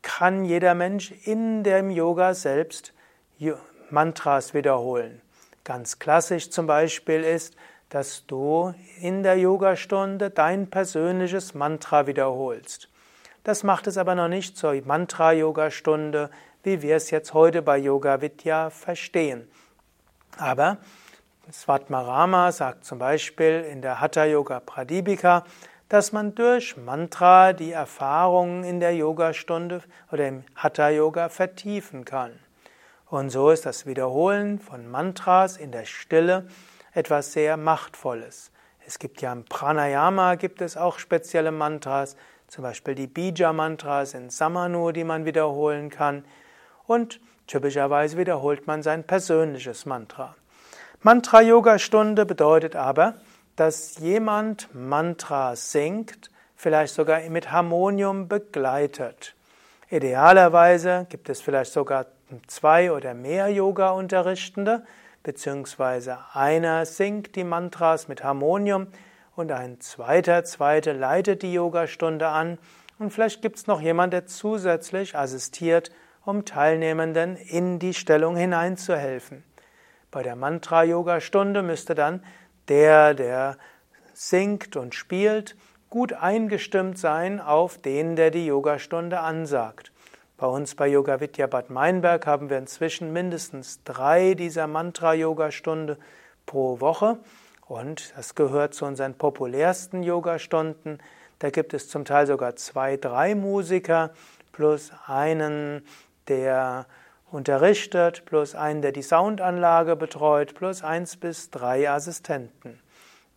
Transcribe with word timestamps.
kann 0.00 0.46
jeder 0.46 0.74
Mensch 0.74 1.12
in 1.26 1.62
dem 1.62 1.90
Yoga 1.90 2.32
selbst 2.32 2.94
Mantras 3.90 4.54
wiederholen. 4.54 5.20
Ganz 5.62 5.98
klassisch 5.98 6.50
zum 6.50 6.66
Beispiel 6.66 7.22
ist, 7.22 7.54
dass 7.90 8.24
du 8.26 8.72
in 8.98 9.22
der 9.22 9.36
Yogastunde 9.36 10.30
dein 10.30 10.70
persönliches 10.70 11.52
Mantra 11.52 12.06
wiederholst. 12.06 12.88
Das 13.44 13.62
macht 13.62 13.86
es 13.88 13.98
aber 13.98 14.14
noch 14.14 14.28
nicht 14.28 14.56
zur 14.56 14.74
Mantra-Yoga-Stunde, 14.82 16.30
wie 16.62 16.80
wir 16.80 16.96
es 16.96 17.10
jetzt 17.10 17.34
heute 17.34 17.60
bei 17.60 17.76
Yoga 17.76 18.22
Vidya 18.22 18.70
verstehen. 18.70 19.50
Aber 20.38 20.78
Svatmarama 21.52 22.50
sagt 22.52 22.86
zum 22.86 22.98
Beispiel 22.98 23.66
in 23.70 23.82
der 23.82 24.00
Hatha 24.00 24.24
Yoga 24.24 24.60
Pradipika, 24.60 25.44
dass 25.92 26.10
man 26.10 26.34
durch 26.34 26.78
Mantra 26.78 27.52
die 27.52 27.72
Erfahrungen 27.72 28.64
in 28.64 28.80
der 28.80 28.96
Yogastunde 28.96 29.82
oder 30.10 30.26
im 30.26 30.42
Hatha 30.56 30.88
Yoga 30.88 31.28
vertiefen 31.28 32.06
kann. 32.06 32.32
Und 33.10 33.28
so 33.28 33.50
ist 33.50 33.66
das 33.66 33.84
Wiederholen 33.84 34.58
von 34.58 34.90
Mantras 34.90 35.58
in 35.58 35.70
der 35.70 35.84
Stille 35.84 36.48
etwas 36.94 37.34
sehr 37.34 37.58
Machtvolles. 37.58 38.52
Es 38.86 38.98
gibt 38.98 39.20
ja 39.20 39.34
im 39.34 39.44
Pranayama 39.44 40.36
gibt 40.36 40.62
es 40.62 40.78
auch 40.78 40.98
spezielle 40.98 41.52
Mantras, 41.52 42.16
zum 42.48 42.62
Beispiel 42.62 42.94
die 42.94 43.06
Bija-Mantras 43.06 44.14
in 44.14 44.30
Samanu, 44.30 44.92
die 44.92 45.04
man 45.04 45.26
wiederholen 45.26 45.90
kann. 45.90 46.24
Und 46.86 47.20
typischerweise 47.46 48.16
wiederholt 48.16 48.66
man 48.66 48.82
sein 48.82 49.04
persönliches 49.04 49.84
Mantra. 49.84 50.36
Mantra-Yoga-Stunde 51.02 52.24
bedeutet 52.24 52.76
aber, 52.76 53.16
dass 53.62 53.98
jemand 53.98 54.74
Mantra 54.74 55.54
singt, 55.54 56.32
vielleicht 56.56 56.94
sogar 56.94 57.20
mit 57.30 57.52
Harmonium 57.52 58.26
begleitet. 58.26 59.36
Idealerweise 59.88 61.06
gibt 61.08 61.28
es 61.28 61.40
vielleicht 61.40 61.70
sogar 61.72 62.06
zwei 62.48 62.90
oder 62.90 63.14
mehr 63.14 63.50
Yoga-Unterrichtende, 63.50 64.84
beziehungsweise 65.22 66.18
einer 66.32 66.86
singt 66.86 67.36
die 67.36 67.44
Mantras 67.44 68.08
mit 68.08 68.24
Harmonium 68.24 68.88
und 69.36 69.52
ein 69.52 69.80
zweiter, 69.80 70.42
zweite 70.42 70.90
leitet 70.90 71.42
die 71.42 71.52
Yogastunde 71.52 72.26
an 72.26 72.58
und 72.98 73.12
vielleicht 73.12 73.42
gibt 73.42 73.58
es 73.58 73.68
noch 73.68 73.80
jemand, 73.80 74.12
der 74.12 74.26
zusätzlich 74.26 75.16
assistiert, 75.16 75.92
um 76.24 76.44
Teilnehmenden 76.44 77.36
in 77.36 77.78
die 77.78 77.94
Stellung 77.94 78.34
hineinzuhelfen. 78.34 79.44
Bei 80.10 80.24
der 80.24 80.34
Mantra-Yoga-Stunde 80.34 81.62
müsste 81.62 81.94
dann 81.94 82.24
der, 82.68 83.14
der 83.14 83.56
singt 84.14 84.76
und 84.76 84.94
spielt, 84.94 85.56
gut 85.90 86.12
eingestimmt 86.12 86.98
sein 86.98 87.40
auf 87.40 87.78
den, 87.78 88.16
der 88.16 88.30
die 88.30 88.46
Yogastunde 88.46 89.20
ansagt. 89.20 89.92
Bei 90.36 90.46
uns 90.46 90.74
bei 90.74 90.88
Yoga 90.88 91.20
Vidya 91.20 91.46
Bad 91.46 91.70
Meinberg 91.70 92.26
haben 92.26 92.50
wir 92.50 92.58
inzwischen 92.58 93.12
mindestens 93.12 93.82
drei 93.84 94.34
dieser 94.34 94.66
Mantra-Yogastunde 94.66 95.98
pro 96.46 96.80
Woche 96.80 97.18
und 97.68 98.12
das 98.16 98.34
gehört 98.34 98.74
zu 98.74 98.84
unseren 98.84 99.14
populärsten 99.14 100.02
Yogastunden. 100.02 100.98
Da 101.38 101.50
gibt 101.50 101.74
es 101.74 101.88
zum 101.88 102.04
Teil 102.04 102.26
sogar 102.26 102.56
zwei, 102.56 102.96
drei 102.96 103.34
Musiker 103.34 104.10
plus 104.52 104.92
einen, 105.06 105.86
der 106.28 106.86
unterrichtet, 107.32 108.24
plus 108.26 108.54
einen, 108.54 108.82
der 108.82 108.92
die 108.92 109.02
Soundanlage 109.02 109.96
betreut, 109.96 110.54
plus 110.54 110.82
eins 110.82 111.16
bis 111.16 111.50
drei 111.50 111.90
Assistenten. 111.90 112.78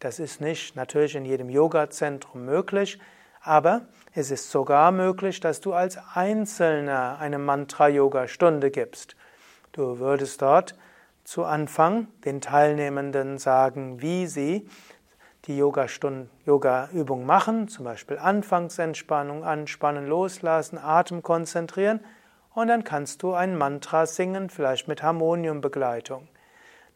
Das 0.00 0.18
ist 0.18 0.40
nicht 0.40 0.76
natürlich 0.76 1.14
in 1.14 1.24
jedem 1.24 1.48
Yoga-Zentrum 1.48 2.44
möglich, 2.44 2.98
aber 3.40 3.82
es 4.12 4.30
ist 4.30 4.50
sogar 4.50 4.90
möglich, 4.90 5.40
dass 5.40 5.60
du 5.60 5.72
als 5.72 5.98
Einzelner 6.14 7.18
eine 7.20 7.38
Mantra-Yoga-Stunde 7.38 8.70
gibst. 8.70 9.16
Du 9.72 9.98
würdest 9.98 10.42
dort 10.42 10.76
zu 11.24 11.44
Anfang 11.44 12.08
den 12.24 12.40
Teilnehmenden 12.40 13.38
sagen, 13.38 14.02
wie 14.02 14.26
sie 14.26 14.68
die 15.46 15.56
Yoga-Übung 15.56 17.26
machen, 17.26 17.68
zum 17.68 17.84
Beispiel 17.84 18.18
Anfangsentspannung, 18.18 19.44
anspannen, 19.44 20.06
loslassen, 20.06 20.78
Atem 20.78 21.22
konzentrieren 21.22 22.00
und 22.54 22.68
dann 22.68 22.84
kannst 22.84 23.22
du 23.22 23.34
ein 23.34 23.56
Mantra 23.56 24.06
singen, 24.06 24.48
vielleicht 24.48 24.88
mit 24.88 25.02
Harmoniumbegleitung. 25.02 26.28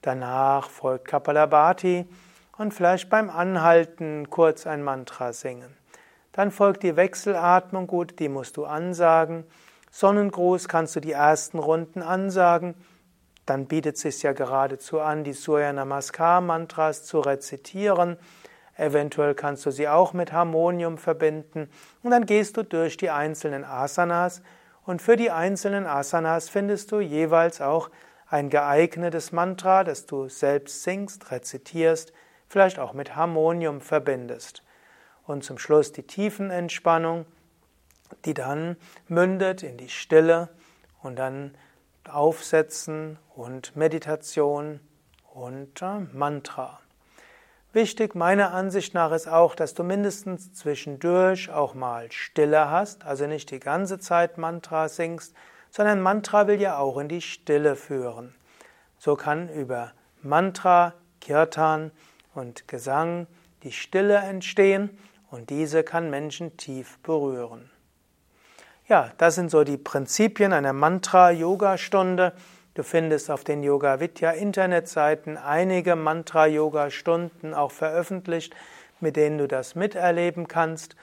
Danach 0.02 0.70
folgt 0.70 1.08
Kapalabhati 1.08 2.06
und 2.56 2.72
vielleicht 2.72 3.10
beim 3.10 3.28
Anhalten 3.30 4.30
kurz 4.30 4.66
ein 4.66 4.82
Mantra 4.82 5.32
singen. 5.32 5.76
Dann 6.32 6.52
folgt 6.52 6.84
die 6.84 6.94
Wechselatmung, 6.94 7.88
gut, 7.88 8.20
die 8.20 8.28
musst 8.28 8.56
du 8.56 8.64
ansagen. 8.64 9.44
Sonnengruß 9.90 10.68
kannst 10.68 10.94
du 10.94 11.00
die 11.00 11.12
ersten 11.12 11.58
Runden 11.58 12.02
ansagen. 12.02 12.74
Dann 13.44 13.66
bietet 13.66 13.96
es 13.96 14.02
sich 14.02 14.22
ja 14.22 14.32
geradezu 14.32 15.00
an, 15.00 15.24
die 15.24 15.32
Surya 15.32 15.72
Namaskar 15.72 16.40
Mantras 16.40 17.04
zu 17.04 17.18
rezitieren. 17.18 18.18
Eventuell 18.76 19.34
kannst 19.34 19.66
du 19.66 19.72
sie 19.72 19.88
auch 19.88 20.12
mit 20.12 20.32
Harmonium 20.32 20.98
verbinden. 20.98 21.68
Und 22.04 22.12
dann 22.12 22.26
gehst 22.26 22.56
du 22.56 22.62
durch 22.62 22.96
die 22.96 23.10
einzelnen 23.10 23.64
Asanas 23.64 24.42
und 24.88 25.02
für 25.02 25.16
die 25.16 25.30
einzelnen 25.30 25.86
Asanas 25.86 26.48
findest 26.48 26.92
du 26.92 27.00
jeweils 27.00 27.60
auch 27.60 27.90
ein 28.26 28.48
geeignetes 28.48 29.32
Mantra, 29.32 29.84
das 29.84 30.06
du 30.06 30.30
selbst 30.30 30.82
singst, 30.82 31.30
rezitierst, 31.30 32.14
vielleicht 32.48 32.78
auch 32.78 32.94
mit 32.94 33.14
Harmonium 33.14 33.82
verbindest. 33.82 34.62
Und 35.26 35.44
zum 35.44 35.58
Schluss 35.58 35.92
die 35.92 36.04
Tiefenentspannung, 36.04 37.26
die 38.24 38.32
dann 38.32 38.78
mündet 39.08 39.62
in 39.62 39.76
die 39.76 39.90
Stille 39.90 40.48
und 41.02 41.16
dann 41.16 41.54
Aufsetzen 42.10 43.18
und 43.34 43.76
Meditation 43.76 44.80
und 45.34 45.82
äh, 45.82 45.98
Mantra. 46.14 46.80
Wichtig 47.74 48.14
meiner 48.14 48.54
Ansicht 48.54 48.94
nach 48.94 49.12
ist 49.12 49.28
auch, 49.28 49.54
dass 49.54 49.74
du 49.74 49.84
mindestens 49.84 50.54
zwischendurch 50.54 51.50
auch 51.50 51.74
mal 51.74 52.10
Stille 52.10 52.70
hast, 52.70 53.04
also 53.04 53.26
nicht 53.26 53.50
die 53.50 53.60
ganze 53.60 53.98
Zeit 53.98 54.38
Mantra 54.38 54.88
singst, 54.88 55.34
sondern 55.70 56.00
Mantra 56.00 56.46
will 56.46 56.60
ja 56.62 56.78
auch 56.78 56.96
in 56.96 57.08
die 57.08 57.20
Stille 57.20 57.76
führen. 57.76 58.34
So 58.98 59.16
kann 59.16 59.50
über 59.50 59.92
Mantra, 60.22 60.94
Kirtan 61.20 61.90
und 62.34 62.68
Gesang 62.68 63.26
die 63.62 63.72
Stille 63.72 64.16
entstehen 64.16 64.96
und 65.30 65.50
diese 65.50 65.82
kann 65.82 66.08
Menschen 66.08 66.56
tief 66.56 66.98
berühren. 67.00 67.70
Ja, 68.88 69.12
das 69.18 69.34
sind 69.34 69.50
so 69.50 69.64
die 69.64 69.76
Prinzipien 69.76 70.54
einer 70.54 70.72
Mantra-Yoga-Stunde. 70.72 72.32
Du 72.78 72.84
findest 72.84 73.28
auf 73.28 73.42
den 73.42 73.64
Yoga 73.64 73.98
Vidya 73.98 74.30
Internetseiten 74.30 75.36
einige 75.36 75.96
Mantra-Yoga-Stunden 75.96 77.52
auch 77.52 77.72
veröffentlicht, 77.72 78.54
mit 79.00 79.16
denen 79.16 79.36
du 79.36 79.48
das 79.48 79.74
miterleben 79.74 80.46
kannst. 80.46 80.94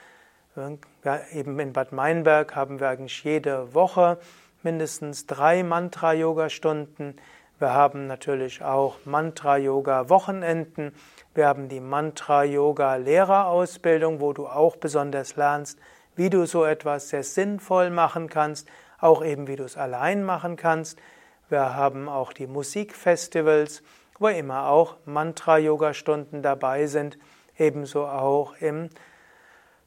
Ja, 1.04 1.20
eben 1.34 1.60
in 1.60 1.74
Bad 1.74 1.92
Meinberg 1.92 2.56
haben 2.56 2.80
wir 2.80 2.88
eigentlich 2.88 3.22
jede 3.24 3.74
Woche 3.74 4.16
mindestens 4.62 5.26
drei 5.26 5.62
Mantra-Yoga-Stunden. 5.62 7.16
Wir 7.58 7.74
haben 7.74 8.06
natürlich 8.06 8.64
auch 8.64 8.96
Mantra-Yoga-Wochenenden. 9.04 10.94
Wir 11.34 11.46
haben 11.46 11.68
die 11.68 11.80
Mantra-Yoga-Lehrerausbildung, 11.80 14.22
wo 14.22 14.32
du 14.32 14.46
auch 14.46 14.76
besonders 14.76 15.36
lernst, 15.36 15.78
wie 16.14 16.30
du 16.30 16.46
so 16.46 16.64
etwas 16.64 17.10
sehr 17.10 17.22
sinnvoll 17.22 17.90
machen 17.90 18.30
kannst, 18.30 18.66
auch 18.98 19.22
eben 19.22 19.46
wie 19.46 19.56
du 19.56 19.64
es 19.64 19.76
allein 19.76 20.24
machen 20.24 20.56
kannst. 20.56 20.98
Wir 21.48 21.76
haben 21.76 22.08
auch 22.08 22.32
die 22.32 22.48
Musikfestivals, 22.48 23.84
wo 24.18 24.26
immer 24.26 24.68
auch 24.68 24.96
Mantra-Yoga-Stunden 25.04 26.42
dabei 26.42 26.86
sind, 26.86 27.18
ebenso 27.56 28.04
auch 28.06 28.56
im 28.58 28.90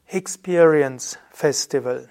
Experience 0.06 1.18
Festival. 1.30 2.08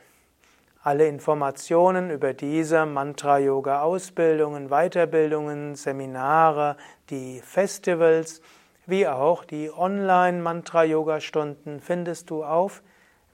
Alle 0.83 1.07
Informationen 1.07 2.11
über 2.11 2.33
diese 2.33 2.85
Mantra-Yoga-Ausbildungen, 2.85 4.69
Weiterbildungen, 4.69 5.73
Seminare, 5.75 6.77
die 7.09 7.41
Festivals, 7.41 8.41
wie 8.85 9.07
auch 9.07 9.45
die 9.45 9.71
Online-Mantra-Yoga-Stunden 9.71 11.79
findest 11.79 12.29
du 12.29 12.43
auf 12.43 12.83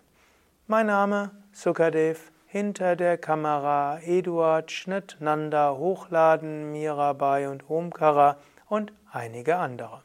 Mein 0.67 0.87
Name 0.87 1.31
Sukadev, 1.51 2.31
hinter 2.47 2.95
der 2.95 3.17
Kamera 3.17 3.99
Eduard 4.01 4.71
Schnitt, 4.71 5.17
Nanda 5.19 5.75
Hochladen, 5.77 6.71
Mirabai 6.71 7.47
und 7.49 7.69
Omkara 7.69 8.37
und 8.67 8.91
einige 9.11 9.57
andere. 9.57 10.03